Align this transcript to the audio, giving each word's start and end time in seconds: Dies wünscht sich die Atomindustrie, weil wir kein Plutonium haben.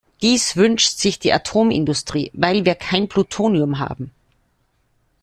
Dies 0.23 0.55
wünscht 0.55 0.97
sich 0.97 1.19
die 1.19 1.31
Atomindustrie, 1.31 2.31
weil 2.33 2.65
wir 2.65 2.73
kein 2.73 3.07
Plutonium 3.07 3.77
haben. 3.77 4.09